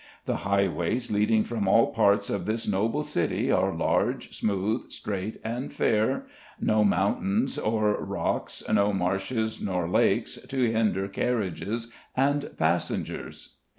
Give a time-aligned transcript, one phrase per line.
[0.25, 5.71] "The highways leading from all parts to this noble city are large, smooth, straight and
[5.71, 6.25] fair;
[6.59, 13.57] no mountains nor rocks, no marshes nor lakes to hinder carriages and passengers."